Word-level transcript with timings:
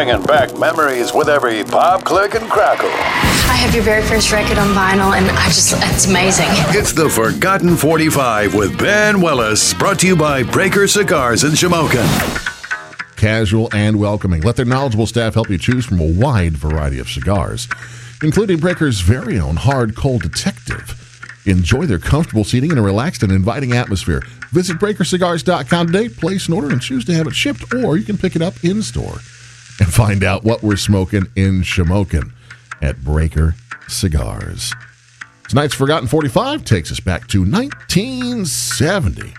Bringing 0.00 0.22
back 0.22 0.58
memories 0.58 1.12
with 1.12 1.28
every 1.28 1.62
pop, 1.62 2.04
click, 2.04 2.34
and 2.34 2.48
crackle. 2.48 2.88
I 2.88 3.56
have 3.58 3.74
your 3.74 3.84
very 3.84 4.00
first 4.00 4.32
record 4.32 4.56
on 4.56 4.68
vinyl, 4.68 5.14
and 5.14 5.30
I 5.30 5.48
just, 5.48 5.74
it's 5.76 6.06
amazing. 6.06 6.46
It's 6.68 6.94
the 6.94 7.10
Forgotten 7.10 7.76
45 7.76 8.54
with 8.54 8.78
Ben 8.78 9.20
Willis, 9.20 9.74
brought 9.74 9.98
to 9.98 10.06
you 10.06 10.16
by 10.16 10.42
Breaker 10.42 10.88
Cigars 10.88 11.44
in 11.44 11.50
Shamokin. 11.50 12.06
Casual 13.16 13.68
and 13.74 14.00
welcoming. 14.00 14.40
Let 14.40 14.56
their 14.56 14.64
knowledgeable 14.64 15.06
staff 15.06 15.34
help 15.34 15.50
you 15.50 15.58
choose 15.58 15.84
from 15.84 16.00
a 16.00 16.10
wide 16.10 16.56
variety 16.56 16.98
of 16.98 17.10
cigars, 17.10 17.68
including 18.22 18.58
Breaker's 18.58 19.00
very 19.00 19.38
own 19.38 19.56
Hard 19.56 19.94
Cold 19.96 20.22
Detective. 20.22 20.96
Enjoy 21.44 21.84
their 21.84 21.98
comfortable 21.98 22.44
seating 22.44 22.70
in 22.70 22.78
a 22.78 22.82
relaxed 22.82 23.22
and 23.22 23.30
inviting 23.30 23.72
atmosphere. 23.72 24.22
Visit 24.50 24.78
breakercigars.com 24.78 25.88
today, 25.88 26.08
place 26.08 26.48
an 26.48 26.54
order, 26.54 26.70
and 26.70 26.80
choose 26.80 27.04
to 27.04 27.12
have 27.12 27.26
it 27.26 27.34
shipped, 27.34 27.74
or 27.74 27.98
you 27.98 28.04
can 28.06 28.16
pick 28.16 28.34
it 28.34 28.40
up 28.40 28.64
in 28.64 28.80
store 28.80 29.18
and 29.80 29.92
find 29.92 30.22
out 30.22 30.44
what 30.44 30.62
we're 30.62 30.76
smoking 30.76 31.26
in 31.34 31.62
Shamokin 31.62 32.30
at 32.80 33.02
Breaker 33.02 33.56
Cigars. 33.88 34.72
Tonight's 35.48 35.74
Forgotten 35.74 36.06
45 36.06 36.64
takes 36.64 36.92
us 36.92 37.00
back 37.00 37.26
to 37.28 37.40
1970, 37.40 39.34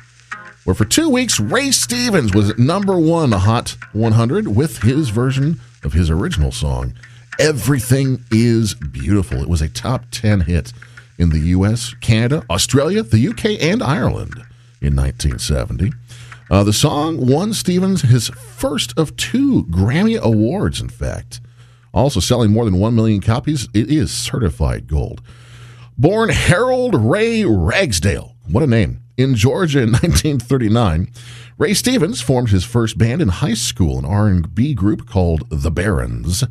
where 0.66 0.76
for 0.76 0.84
two 0.84 1.08
weeks 1.09 1.40
Ray 1.40 1.72
Stevens 1.72 2.34
was 2.34 2.58
number 2.58 2.98
one 3.00 3.23
on 3.23 3.30
the 3.30 3.40
Hot 3.40 3.77
100 3.94 4.50
with 4.50 4.81
his 4.81 5.08
version 5.08 5.62
of 5.84 5.94
his 5.94 6.09
original 6.09 6.52
song, 6.52 6.94
Everything 7.39 8.26
is 8.30 8.73
Beautiful. 8.73 9.42
It 9.42 9.48
was 9.48 9.62
a 9.62 9.70
top 9.70 10.03
10 10.12 10.42
hit 10.42 10.73
in 11.17 11.30
the 11.30 11.39
U.S., 11.39 11.94
Canada, 12.02 12.44
Australia, 12.50 13.03
the 13.03 13.20
U.K., 13.20 13.58
and 13.58 13.81
Ireland 13.81 14.34
in 14.81 14.95
1970. 14.95 15.92
Uh, 16.52 16.66
the 16.66 16.73
song 16.73 17.26
won 17.26 17.54
Stevens 17.54 18.02
his 18.02 18.28
first 18.28 18.94
of 19.00 19.16
two 19.16 19.64
Grammy 19.70 20.20
Awards, 20.20 20.82
in 20.82 20.90
fact. 20.90 21.40
Also 21.94 22.20
selling 22.20 22.52
more 22.52 22.66
than 22.66 22.78
1 22.78 22.94
million 22.94 23.22
copies, 23.22 23.70
it 23.73 23.90
is 23.90 24.12
certified 24.12 24.86
gold. 24.86 25.22
Born 25.98 26.28
Harold 26.28 26.94
Ray 26.94 27.45
Ragsdale, 27.45 28.36
what 28.50 28.64
a 28.64 28.67
name, 28.67 29.02
in 29.16 29.36
Georgia 29.36 29.80
in 29.80 29.92
1939, 29.94 31.08
Ray 31.58 31.73
Stevens 31.73 32.20
formed 32.20 32.50
his 32.50 32.66
first 32.66 32.97
band 32.97 33.22
in 33.22 33.30
high 33.30 33.53
school, 33.53 33.97
an 33.97 34.03
R&B 34.03 34.73
group 34.73 35.08
called 35.08 35.50
The 35.50 35.72
Barons. 35.72 36.44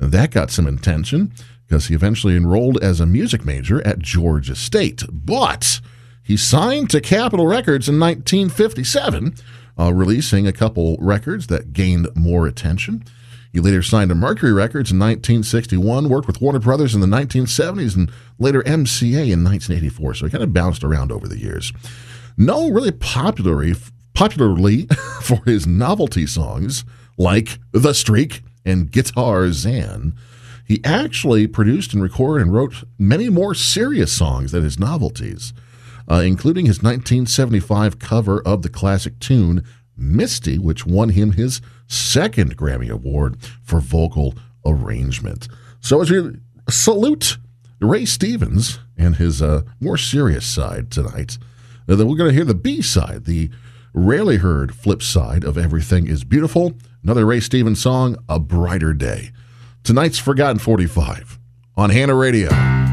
That 0.00 0.32
got 0.32 0.50
some 0.50 0.66
attention 0.66 1.32
because 1.68 1.86
he 1.86 1.94
eventually 1.94 2.36
enrolled 2.36 2.82
as 2.82 2.98
a 2.98 3.06
music 3.06 3.44
major 3.44 3.86
at 3.86 4.00
Georgia 4.00 4.56
State. 4.56 5.04
But 5.12 5.80
he 6.24 6.38
signed 6.38 6.88
to 6.90 7.02
Capitol 7.02 7.46
Records 7.46 7.86
in 7.86 8.00
1957, 8.00 9.34
uh, 9.78 9.92
releasing 9.92 10.46
a 10.46 10.52
couple 10.52 10.96
records 10.98 11.48
that 11.48 11.74
gained 11.74 12.08
more 12.16 12.46
attention. 12.46 13.04
He 13.52 13.60
later 13.60 13.82
signed 13.82 14.08
to 14.08 14.14
Mercury 14.14 14.52
Records 14.52 14.90
in 14.90 14.98
1961, 14.98 16.08
worked 16.08 16.26
with 16.26 16.40
Warner 16.40 16.58
Brothers 16.58 16.94
in 16.94 17.02
the 17.02 17.06
1970s, 17.06 17.94
and 17.94 18.10
later 18.38 18.62
MCA 18.62 19.30
in 19.30 19.44
1984. 19.44 20.14
So 20.14 20.24
he 20.24 20.30
kind 20.30 20.42
of 20.42 20.54
bounced 20.54 20.82
around 20.82 21.12
over 21.12 21.28
the 21.28 21.38
years. 21.38 21.72
No, 22.38 22.70
really 22.70 22.90
popularly, 22.90 23.74
popularly 24.14 24.86
for 25.20 25.44
his 25.44 25.66
novelty 25.66 26.26
songs 26.26 26.84
like 27.18 27.58
The 27.72 27.92
Streak 27.92 28.42
and 28.64 28.90
Gitarzan, 28.90 30.14
he 30.66 30.80
actually 30.82 31.46
produced 31.46 31.92
and 31.92 32.02
recorded 32.02 32.46
and 32.46 32.54
wrote 32.54 32.84
many 32.98 33.28
more 33.28 33.54
serious 33.54 34.10
songs 34.10 34.52
than 34.52 34.64
his 34.64 34.78
novelties 34.78 35.52
uh, 36.10 36.22
including 36.24 36.66
his 36.66 36.78
1975 36.78 37.98
cover 37.98 38.40
of 38.42 38.62
the 38.62 38.68
classic 38.68 39.18
tune 39.18 39.64
Misty, 39.96 40.58
which 40.58 40.86
won 40.86 41.10
him 41.10 41.32
his 41.32 41.60
second 41.86 42.56
Grammy 42.56 42.90
Award 42.90 43.36
for 43.62 43.80
vocal 43.80 44.34
arrangement. 44.66 45.48
So, 45.80 46.00
as 46.00 46.10
we 46.10 46.38
salute 46.68 47.38
Ray 47.80 48.04
Stevens 48.04 48.80
and 48.96 49.16
his 49.16 49.40
uh, 49.40 49.62
more 49.80 49.96
serious 49.96 50.46
side 50.46 50.90
tonight, 50.90 51.38
uh, 51.88 51.94
then 51.94 52.08
we're 52.08 52.16
going 52.16 52.30
to 52.30 52.34
hear 52.34 52.44
the 52.44 52.54
B 52.54 52.82
side, 52.82 53.24
the 53.24 53.50
rarely 53.92 54.38
heard 54.38 54.74
flip 54.74 55.02
side 55.02 55.44
of 55.44 55.56
Everything 55.56 56.08
is 56.08 56.24
Beautiful. 56.24 56.74
Another 57.02 57.26
Ray 57.26 57.40
Stevens 57.40 57.80
song, 57.80 58.16
A 58.28 58.40
Brighter 58.40 58.94
Day. 58.94 59.30
Tonight's 59.84 60.18
Forgotten 60.18 60.58
45 60.58 61.38
on 61.76 61.90
Hanna 61.90 62.14
Radio. 62.14 62.83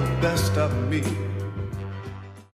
the 0.00 0.06
best 0.22 0.56
of 0.56 0.72
me. 0.88 1.02